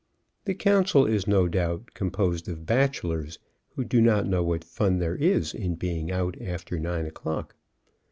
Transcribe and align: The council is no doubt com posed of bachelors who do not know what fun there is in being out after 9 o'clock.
The 0.45 0.55
council 0.55 1.05
is 1.05 1.27
no 1.27 1.47
doubt 1.47 1.93
com 1.93 2.09
posed 2.09 2.49
of 2.49 2.65
bachelors 2.65 3.37
who 3.75 3.83
do 3.83 4.01
not 4.01 4.25
know 4.25 4.41
what 4.43 4.63
fun 4.63 4.97
there 4.97 5.15
is 5.15 5.53
in 5.53 5.75
being 5.75 6.11
out 6.11 6.35
after 6.41 6.79
9 6.79 7.05
o'clock. 7.05 7.53